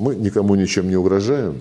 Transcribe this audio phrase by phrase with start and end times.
[0.00, 1.56] Мы никому ничем не угрожаем,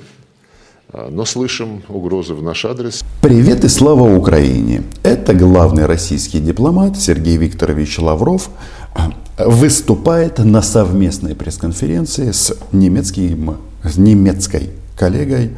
[0.94, 3.04] а, но слышим угрозы в наш адрес.
[3.22, 4.84] Привет и слава Украине!
[5.04, 8.50] Это главный российский дипломат Сергей Викторович Лавров
[8.96, 9.12] а,
[9.46, 15.58] выступает на совместной пресс-конференции с, немецким, с немецкой коллегой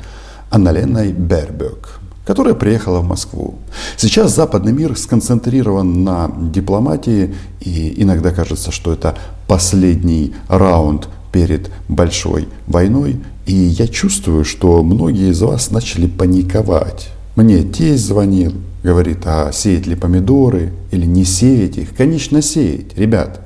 [0.49, 3.55] Анналеной Бербек которая приехала в Москву.
[3.97, 9.17] Сейчас западный мир сконцентрирован на дипломатии, и иногда кажется, что это
[9.47, 13.19] последний раунд перед большой войной.
[13.45, 17.09] И я чувствую, что многие из вас начали паниковать.
[17.35, 18.53] Мне тесть звонил,
[18.83, 21.95] говорит, а сеять ли помидоры или не сеять их?
[21.95, 23.41] Конечно, сеять, ребят.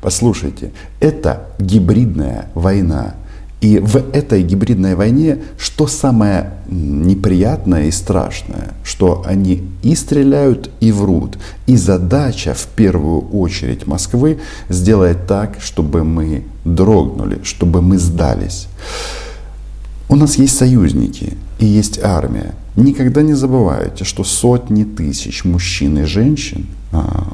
[0.00, 3.14] Послушайте, это гибридная война.
[3.64, 10.92] И в этой гибридной войне что самое неприятное и страшное, что они и стреляют, и
[10.92, 11.38] врут.
[11.66, 18.68] И задача в первую очередь Москвы сделать так, чтобы мы дрогнули, чтобы мы сдались.
[20.10, 22.54] У нас есть союзники и есть армия.
[22.76, 27.26] Никогда не забывайте, что сотни тысяч мужчин и женщин а,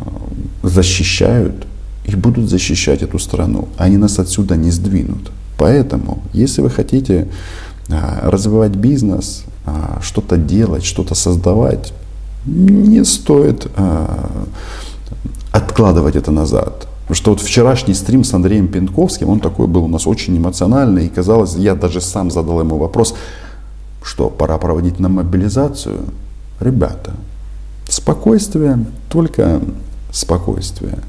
[0.62, 1.66] защищают
[2.04, 3.68] и будут защищать эту страну.
[3.78, 5.32] Они нас отсюда не сдвинут.
[5.60, 7.28] Поэтому, если вы хотите
[7.90, 11.92] а, развивать бизнес, а, что-то делать, что-то создавать,
[12.46, 14.46] не стоит а,
[15.52, 16.88] откладывать это назад.
[17.02, 21.04] Потому что вот вчерашний стрим с Андреем Пентковским, он такой был у нас очень эмоциональный,
[21.04, 23.14] и казалось, я даже сам задал ему вопрос,
[24.02, 26.06] что пора проводить на мобилизацию.
[26.58, 27.12] Ребята,
[27.86, 28.78] спокойствие,
[29.10, 29.60] только
[30.10, 31.00] спокойствие.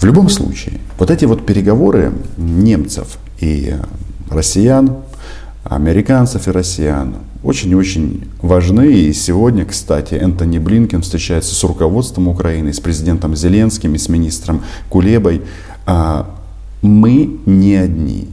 [0.00, 3.74] В любом случае, вот эти вот переговоры немцев и
[4.30, 4.96] россиян,
[5.64, 8.92] американцев и россиян очень-очень важны.
[8.92, 14.62] И сегодня, кстати, Энтони Блинкен встречается с руководством Украины, с президентом Зеленским и с министром
[14.88, 15.42] Кулебой.
[15.86, 16.34] А
[16.82, 18.28] мы не одни.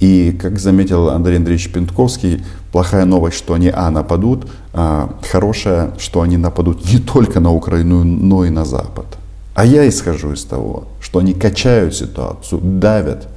[0.00, 6.20] И, как заметил Андрей Андреевич Пентковский, плохая новость, что они, а, нападут, а хорошая, что
[6.20, 9.06] они нападут не только на Украину, но и на Запад.
[9.54, 13.28] А я исхожу из того, что они качают ситуацию, давят,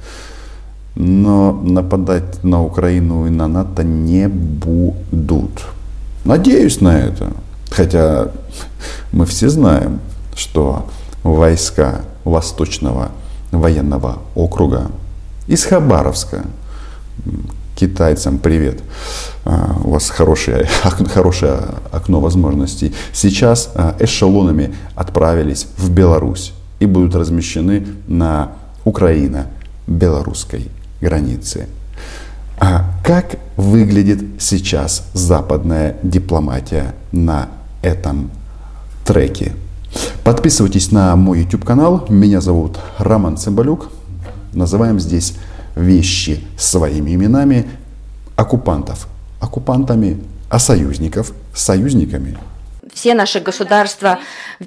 [0.98, 5.64] но нападать на Украину и на НАТО не будут.
[6.24, 7.30] Надеюсь на это.
[7.70, 8.32] Хотя
[9.12, 10.00] мы все знаем,
[10.34, 10.86] что
[11.22, 13.12] войска Восточного
[13.52, 14.90] военного округа
[15.46, 16.42] из Хабаровска,
[17.76, 18.80] китайцам привет,
[19.44, 20.68] а, у вас хорошее,
[21.14, 21.60] хорошее
[21.92, 28.50] окно возможностей, сейчас а, эшелонами отправились в Беларусь и будут размещены на
[28.84, 30.68] Украино-белорусской
[31.00, 31.68] границы.
[32.58, 37.48] А как выглядит сейчас западная дипломатия на
[37.82, 38.30] этом
[39.04, 39.52] треке?
[40.24, 42.06] Подписывайтесь на мой YouTube канал.
[42.08, 43.90] Меня зовут Роман Цымбалюк.
[44.52, 45.34] Называем здесь
[45.76, 47.66] вещи своими именами
[48.36, 49.08] оккупантов
[49.40, 52.36] оккупантами, а союзников союзниками
[52.98, 54.18] все наши государства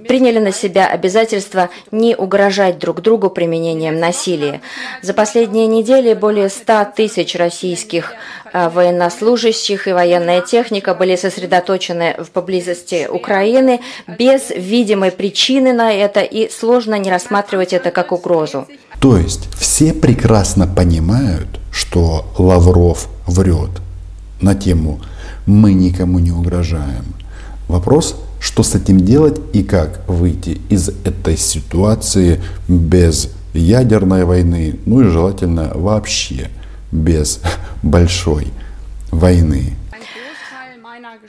[0.08, 4.62] приняли на себя обязательство не угрожать друг другу применением насилия.
[5.02, 8.14] За последние недели более 100 тысяч российских
[8.54, 16.22] а, военнослужащих и военная техника были сосредоточены в поблизости Украины без видимой причины на это,
[16.22, 18.66] и сложно не рассматривать это как угрозу.
[19.02, 23.82] То есть все прекрасно понимают, что Лавров врет
[24.40, 25.02] на тему
[25.46, 27.21] «мы никому не угрожаем»,
[27.72, 35.00] Вопрос, что с этим делать и как выйти из этой ситуации без ядерной войны, ну
[35.00, 36.50] и желательно вообще
[36.92, 37.40] без
[37.82, 38.48] большой
[39.10, 39.76] войны.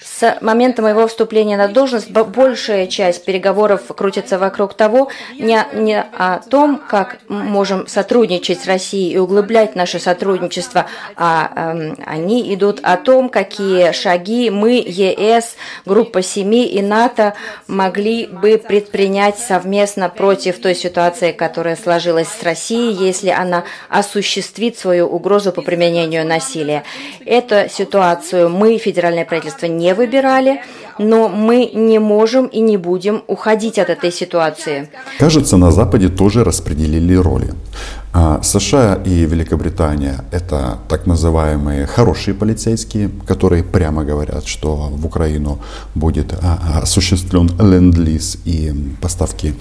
[0.04, 5.08] С момента моего вступления на должность большая часть переговоров крутится вокруг того,
[5.38, 10.86] не, не о том, как можем сотрудничать с Россией и углублять наше сотрудничество,
[11.16, 17.34] а э, они идут о том, какие шаги мы, ЕС, Группа Семи и НАТО
[17.66, 25.06] могли бы предпринять совместно против той ситуации, которая сложилась с Россией, если она осуществит свою
[25.06, 26.82] угрозу по применению насилия.
[27.24, 30.60] Эту ситуацию мы, федеральное правительство, не выбирали,
[30.98, 34.88] но мы не можем и не будем уходить от этой ситуации.
[35.18, 37.54] Кажется, на Западе тоже распределили роли.
[38.14, 45.60] А, США и Великобритания– это так называемые хорошие полицейские, которые прямо говорят, что в Украину
[45.94, 49.54] будет а, а, осуществлен ленд-лиз и поставки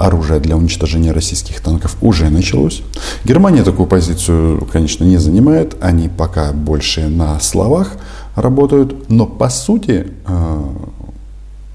[0.00, 2.82] оружия для уничтожения российских танков уже началось.
[3.24, 5.76] Германия такую позицию, конечно, не занимает.
[5.80, 7.92] Они пока больше на словах
[8.36, 10.64] работают, но по сути э,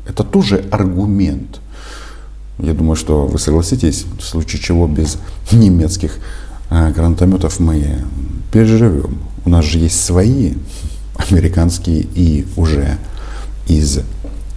[0.07, 1.59] это тоже аргумент.
[2.59, 5.17] Я думаю, что вы согласитесь, в случае чего без
[5.51, 6.17] немецких
[6.69, 7.97] э, гранатометов мы
[8.53, 9.17] переживем.
[9.43, 10.53] У нас же есть свои,
[11.29, 12.97] американские и уже
[13.67, 14.01] из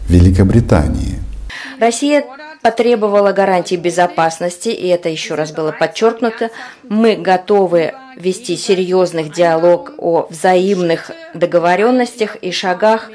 [0.09, 1.19] Великобритании.
[1.81, 2.25] Россия
[2.63, 6.51] потребовала гарантий безопасности, и это еще раз было подчеркнуто.
[6.89, 13.11] Мы готовы вести серьезный диалог о взаимных договоренностях и шагах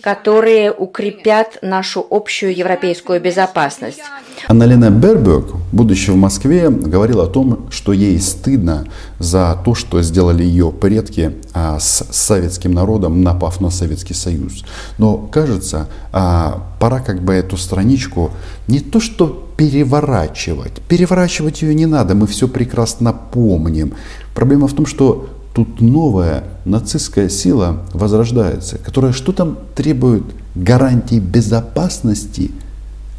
[0.00, 4.00] которые укрепят нашу общую европейскую безопасность.
[4.46, 8.86] Анналена Бербек, будучи в Москве, говорила о том, что ей стыдно
[9.18, 14.64] за то, что сделали ее предки а, с советским народом, напав на Советский Союз.
[14.98, 18.30] Но кажется, а, пора как бы эту страничку
[18.68, 20.80] не то что переворачивать.
[20.88, 23.92] Переворачивать ее не надо, мы все прекрасно помним.
[24.32, 30.22] Проблема в том, что тут новая нацистская сила возрождается, которая что там требует
[30.54, 32.52] гарантии безопасности.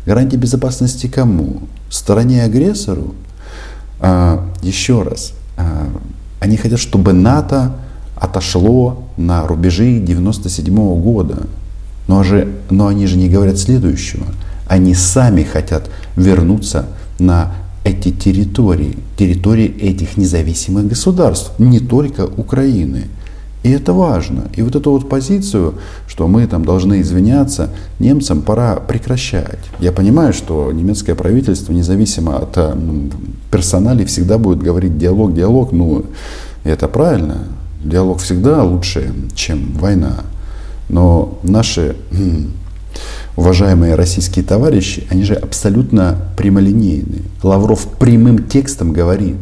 [0.06, 1.64] Гарантии безопасности кому?
[1.90, 3.16] Стороне агрессору?
[4.00, 5.90] А, еще раз, а,
[6.40, 7.74] они хотят, чтобы НАТО
[8.16, 11.48] отошло на рубежи 97 -го года.
[12.08, 14.26] Но, же, но они же не говорят следующего.
[14.70, 16.86] Они сами хотят вернуться
[17.20, 17.52] на
[17.84, 23.06] эти территории, территории этих независимых государств, не только Украины.
[23.64, 24.48] И это важно.
[24.56, 25.74] И вот эту вот позицию,
[26.08, 27.70] что мы там должны извиняться,
[28.00, 29.60] немцам пора прекращать.
[29.80, 32.58] Я понимаю, что немецкое правительство, независимо от
[33.52, 35.74] персоналей, всегда будет говорить диалог, диалог.
[35.74, 36.06] Ну,
[36.64, 37.40] это правильно.
[37.84, 40.24] Диалог всегда лучше, чем война.
[40.88, 41.96] Но наши
[43.36, 47.24] уважаемые российские товарищи, они же абсолютно прямолинейные.
[47.44, 49.38] Лавров прямым текстом говорит,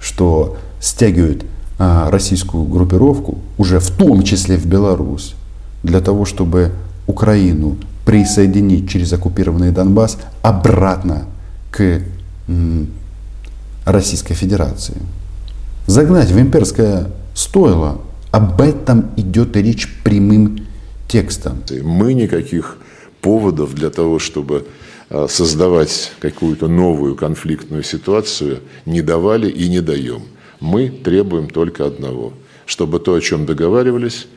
[0.00, 1.44] что стягивают
[1.78, 5.34] а, российскую группировку, уже в том числе в Беларусь,
[5.82, 6.72] для того, чтобы
[7.06, 11.24] Украину присоединить через оккупированный Донбасс обратно
[11.70, 12.02] к
[12.48, 12.88] м,
[13.84, 14.96] Российской Федерации.
[15.86, 17.98] Загнать в имперское стоило.
[18.30, 20.66] Об этом идет речь прямым
[21.10, 21.62] текстом.
[21.82, 22.78] Мы никаких
[23.20, 24.66] поводов для того, чтобы
[25.08, 30.22] а, создавать какую-то новую конфликтную ситуацию, не давали и не даем.
[30.60, 32.32] Мы требуем только одного,
[32.64, 34.28] чтобы то, о чем договаривались,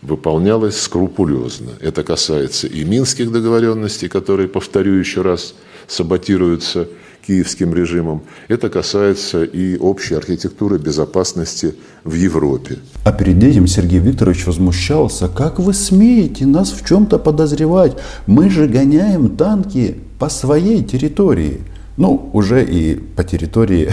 [0.00, 1.72] выполнялось скрупулезно.
[1.80, 5.54] Это касается и минских договоренностей, которые, повторю еще раз,
[5.86, 6.88] саботируются
[7.26, 8.22] киевским режимом.
[8.48, 11.74] Это касается и общей архитектуры безопасности
[12.04, 12.78] в Европе.
[13.04, 17.96] А перед этим Сергей Викторович возмущался, как вы смеете нас в чем-то подозревать?
[18.26, 21.60] Мы же гоняем танки по своей территории.
[21.96, 23.90] Ну, уже и по территории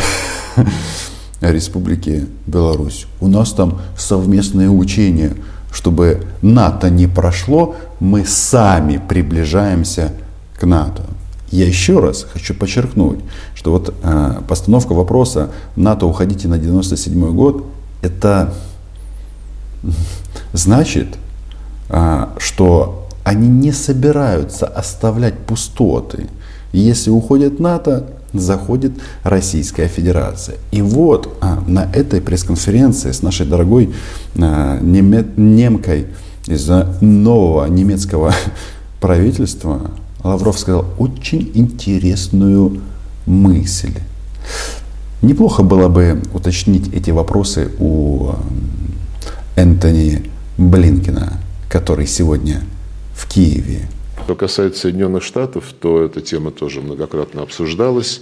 [1.41, 3.07] Республики Беларусь.
[3.19, 5.33] У нас там совместные учения.
[5.71, 10.11] Чтобы НАТО не прошло, мы сами приближаемся
[10.59, 11.03] к НАТО.
[11.51, 13.19] Я еще раз хочу подчеркнуть,
[13.53, 17.65] что вот э, постановка вопроса НАТО уходите на 97 год,
[18.01, 18.53] это
[20.53, 21.17] значит,
[21.89, 26.27] э, что они не собираются оставлять пустоты.
[26.73, 28.93] Если уходит НАТО, заходит
[29.23, 30.55] Российская Федерация.
[30.71, 33.93] И вот а, на этой пресс-конференции с нашей дорогой
[34.39, 36.07] а, немкой
[36.47, 36.67] из
[37.01, 38.33] нового немецкого
[39.01, 39.91] правительства
[40.23, 42.81] Лавров сказал очень интересную
[43.25, 43.93] мысль.
[45.21, 48.31] Неплохо было бы уточнить эти вопросы у
[49.55, 52.61] Энтони Блинкина, который сегодня
[53.13, 53.87] в Киеве.
[54.23, 58.21] Что касается Соединенных Штатов, то эта тема тоже многократно обсуждалась.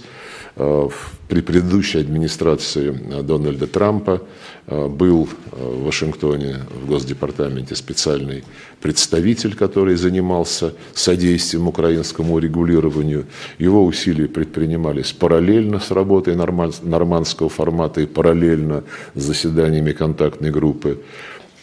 [0.56, 0.88] Э,
[1.28, 2.90] при предыдущей администрации
[3.22, 4.20] Дональда Трампа э,
[4.66, 8.44] был э, в Вашингтоне в Госдепартаменте специальный
[8.80, 13.26] представитель, который занимался содействием украинскому регулированию.
[13.58, 21.00] Его усилия предпринимались параллельно с работой нормандского формата и параллельно с заседаниями контактной группы.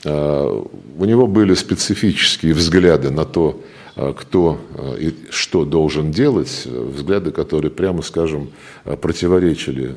[0.04, 3.60] У него были специфические взгляды на то,
[3.96, 4.60] кто
[5.00, 8.50] и что должен делать, взгляды, которые, прямо скажем,
[8.84, 9.96] противоречили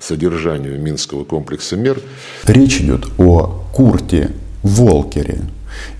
[0.00, 2.00] содержанию Минского комплекса мер.
[2.46, 5.42] Речь идет о Курте Волкере.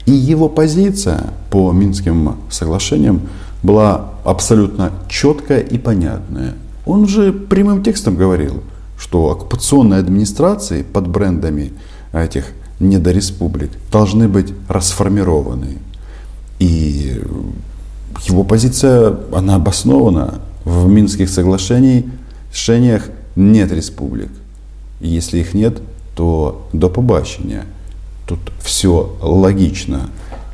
[0.07, 3.23] И его позиция по Минским соглашениям
[3.63, 6.55] была абсолютно четкая и понятная.
[6.87, 8.63] Он же прямым текстом говорил,
[8.99, 11.73] что оккупационные администрации под брендами
[12.13, 12.47] этих
[12.81, 15.79] недореспублик должны быть расформированы.
[16.59, 17.21] И
[18.27, 20.41] его позиция, она обоснована.
[20.65, 23.05] В Минских соглашениях
[23.39, 24.31] нет республик.
[25.01, 25.81] И если их нет,
[26.15, 27.65] то до побачення.
[28.27, 30.09] Тут все логично.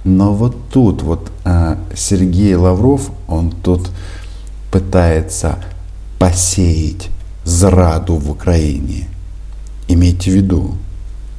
[0.04, 3.90] Но вот тут вот а, Сергей Лавров, он тут
[4.70, 5.64] пытается
[6.18, 7.08] посеять
[7.44, 9.08] зраду в Украине.
[9.88, 10.74] Имейте в виду,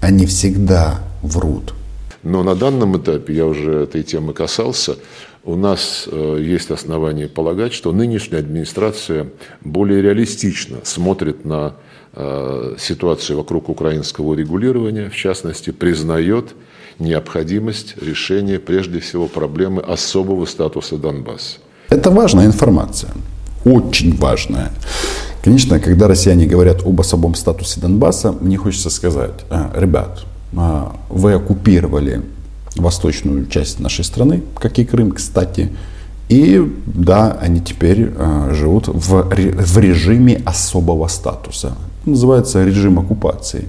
[0.01, 1.73] Они всегда врут.
[2.23, 4.95] Но на данном этапе, я уже этой темы касался,
[5.45, 9.27] у нас э, есть основания полагать, что нынешняя администрация
[9.61, 11.75] более реалистично смотрит на
[12.13, 16.55] э, ситуацию вокруг украинского регулирования, в частности, признает
[16.97, 21.57] необходимость решения прежде всего проблемы особого статуса Донбасса.
[21.89, 23.11] Это важная информация,
[23.63, 24.71] очень важная.
[25.43, 30.25] Конечно, когда россияне говорят об особом статусе Донбасса, мне хочется сказать, «А, ребят,
[30.57, 32.23] а, вы оккупировали
[32.75, 35.69] восточную часть нашей страны, как и Крым, кстати,
[36.27, 41.73] и да, они теперь э, живут в, в режиме особого статуса.
[42.05, 43.65] Называется режим оккупации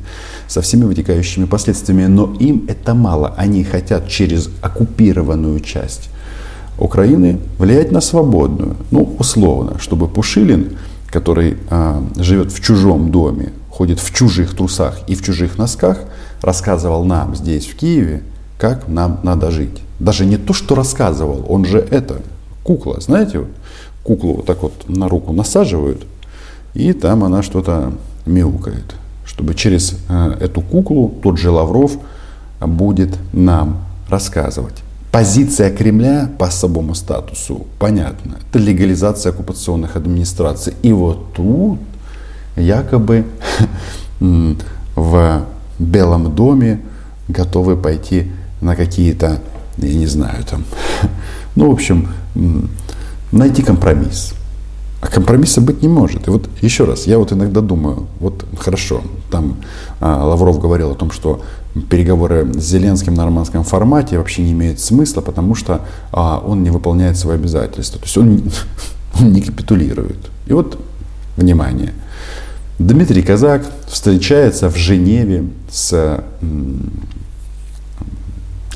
[0.47, 2.07] со всеми вытекающими последствиями.
[2.07, 3.35] Но им это мало.
[3.37, 6.09] Они хотят через оккупированную часть
[6.79, 8.77] Украины влиять на свободную.
[8.91, 15.15] Ну, условно, чтобы Пушилин, который э, живет в чужом доме, ходит в чужих трусах и
[15.15, 15.99] в чужих носках,
[16.41, 18.23] рассказывал нам здесь, в Киеве,
[18.59, 19.83] как нам надо жить.
[19.99, 22.17] Даже не то, что рассказывал, он же это,
[22.63, 23.45] кукла, знаете,
[24.03, 26.07] куклу вот так вот на руку насаживают,
[26.75, 27.93] и там она что-то
[28.27, 28.95] мяукает,
[29.25, 31.93] чтобы через э, эту куклу тот же Лавров
[32.61, 34.83] будет нам рассказывать.
[35.11, 38.37] Позиция Кремля по особому статусу понятна.
[38.51, 40.75] Это легализация оккупационных администраций.
[40.83, 41.79] И вот тут
[42.57, 43.25] якобы
[44.21, 45.43] в
[45.79, 46.81] Белом доме
[47.29, 49.41] готовы пойти на какие-то,
[49.79, 50.65] я не знаю, там,
[51.57, 52.09] ну, в общем,
[53.33, 54.35] найти компромисс.
[55.01, 56.27] А компромисса быть не может.
[56.27, 59.59] И вот еще раз, я вот иногда думаю, вот хорошо, там
[60.01, 61.43] а, Лавров говорил о том, что
[61.91, 65.83] переговоры с Зеленским в нормандском формате вообще не имеют смысла, потому что
[66.13, 68.01] а, он не выполняет свои обязательства.
[68.01, 68.43] То есть он,
[69.21, 70.31] не капитулирует.
[70.47, 70.79] И вот,
[71.37, 71.93] внимание,
[72.79, 76.23] Дмитрий Казак встречается в Женеве с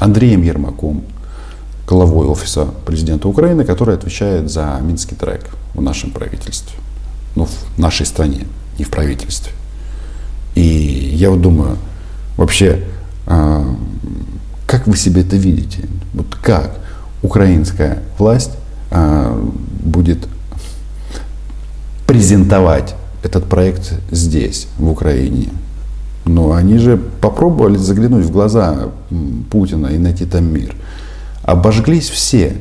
[0.01, 1.05] Андреем Ермаком,
[1.87, 6.77] главой офиса президента Украины, который отвечает за Минский трек в нашем правительстве.
[7.37, 8.47] Ну, в нашей стране,
[8.79, 9.53] не в правительстве.
[10.55, 11.77] И я вот думаю,
[12.39, 12.83] вообще,
[13.27, 13.77] а,
[14.67, 15.87] как вы себе это видите?
[16.15, 16.81] Вот как
[17.23, 18.53] украинская власть
[18.91, 19.39] а,
[19.83, 20.27] будет
[22.07, 25.51] презентовать этот проект здесь, в Украине?
[26.25, 28.91] Но они же попробовали заглянуть в глаза
[29.51, 30.75] Путина и найти там мир.
[31.43, 32.57] Обожглись все.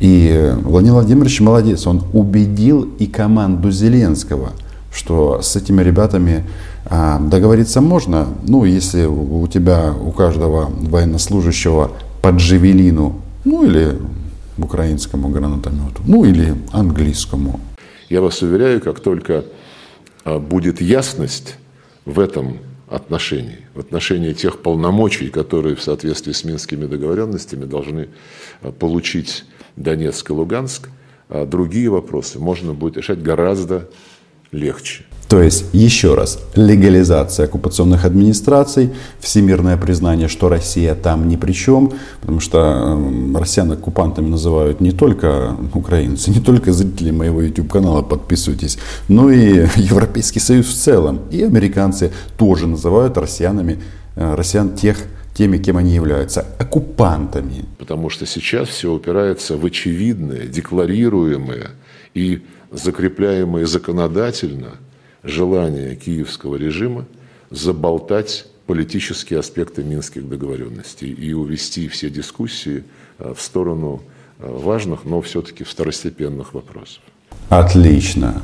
[0.00, 4.50] И Владимир Владимирович молодец, он убедил и команду Зеленского,
[4.92, 6.44] что с этими ребятами
[6.86, 13.96] а, договориться можно, ну, если у тебя, у каждого военнослужащего под Джавелину, ну, или
[14.58, 17.60] украинскому гранатомету, ну, или английскому.
[18.08, 19.44] Я вас уверяю, как только
[20.24, 21.54] а, будет ясность
[22.04, 22.56] в этом
[22.92, 28.08] отношений, в отношении тех полномочий, которые в соответствии с минскими договоренностями должны
[28.60, 29.44] э, получить
[29.76, 30.90] Донецк и Луганск,
[31.28, 33.88] а другие вопросы можно будет решать гораздо
[34.50, 35.04] легче.
[35.32, 41.94] То есть, еще раз, легализация оккупационных администраций, всемирное признание, что Россия там ни при чем,
[42.20, 48.76] потому что эм, россиян оккупантами называют не только украинцы, не только зрители моего YouTube-канала, подписывайтесь,
[49.08, 51.20] но и Европейский Союз в целом.
[51.30, 53.80] И американцы тоже называют россиянами,
[54.16, 54.98] э, россиян тех,
[55.32, 57.64] теми, кем они являются, оккупантами.
[57.78, 61.70] Потому что сейчас все упирается в очевидное, декларируемое
[62.12, 64.72] и закрепляемое законодательно–
[65.22, 67.06] желание киевского режима
[67.50, 72.84] заболтать политические аспекты минских договоренностей и увести все дискуссии
[73.18, 74.02] э, в сторону
[74.38, 77.02] э, важных, но все-таки второстепенных вопросов.
[77.48, 78.40] Отлично.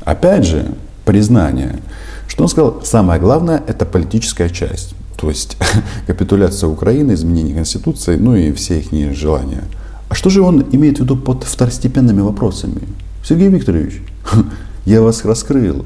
[0.00, 1.80] Опять же, признание.
[2.26, 2.82] Что он сказал?
[2.84, 4.94] Самое главное– это политическая часть.
[5.16, 5.56] То есть
[6.06, 9.64] капитуляция Украины, изменение Конституции, ну и все их желания.
[10.08, 12.82] А что же он имеет в виду под второстепенными вопросами?
[13.24, 14.00] Сергей Викторович,
[14.86, 15.84] я вас раскрыл.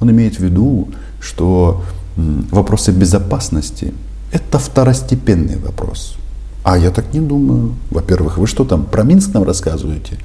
[0.00, 0.88] Он имеет в виду,
[1.20, 1.82] что
[2.16, 3.92] вопросы безопасности–
[4.32, 6.16] это второстепенный вопрос.
[6.64, 7.74] А я так не думаю.
[7.90, 10.18] Во-первых, вы что там про Минск нам рассказываете?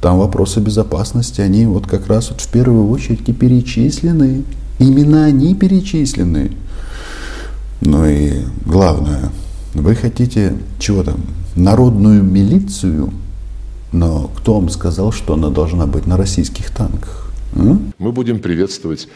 [0.00, 4.44] Там вопросы безопасности, они вот как раз вот в первую очередь и перечислены.
[4.78, 6.52] Именно они перечислены.
[7.82, 8.32] Ну и
[8.64, 9.30] главное,
[9.74, 11.20] вы хотите чего там?
[11.54, 13.12] Народную милицию?
[13.92, 17.29] Но кто вам сказал, что она должна быть на российских танках?
[17.52, 19.08] Мы будем приветствовать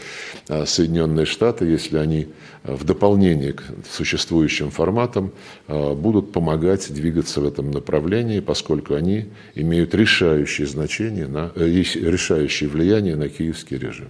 [0.47, 2.27] а, Соединенные Штаты, если они
[2.63, 5.31] а, в дополнение к существующим форматам
[5.67, 9.25] а, будут помогать двигаться в этом направлении, поскольку они
[9.55, 14.09] имеют решающее значение, на, э, решающее влияние на киевский режим.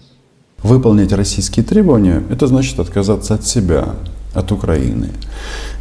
[0.64, 3.96] Выполнить российские требования– это значит отказаться от себя,
[4.34, 5.10] от Украины.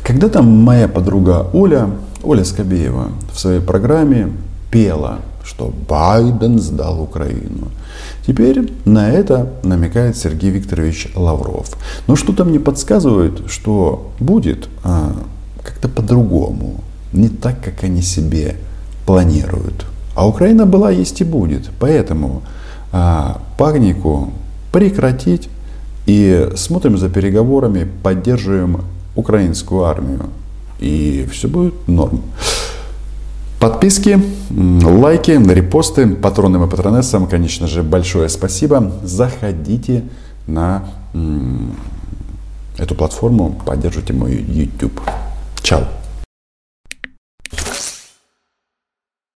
[0.05, 1.91] Когда-то моя подруга Оля,
[2.23, 4.31] Оля Скобеева в своей программе
[4.71, 7.69] пела, что Байден сдал Украину.
[8.27, 11.77] Теперь на это намекает Сергей Викторович Лавров.
[12.07, 15.15] Но что-то мне подсказывает, что будет а,
[15.63, 16.83] как-то по-другому,
[17.13, 18.57] не так, как они себе
[19.07, 19.87] планируют.
[20.15, 21.71] А Украина была, есть и будет.
[21.79, 22.43] Поэтому
[22.93, 24.33] а, панику
[24.73, 25.49] прекратить
[26.07, 28.83] и смотрим за переговорами, поддерживаем
[29.15, 30.31] украинскую армию.
[30.81, 32.23] И все будет норм.
[33.65, 38.93] Подписки, лайки, репосты, патронам и патронессам, конечно же, большое спасибо.
[39.03, 40.05] Заходите
[40.47, 40.85] на
[42.77, 45.01] эту платформу, поддержите мой YouTube.
[45.63, 45.85] Чао.